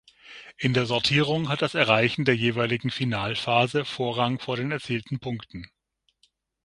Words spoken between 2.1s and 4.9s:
der jeweiligen Finalphase Vorrang vor den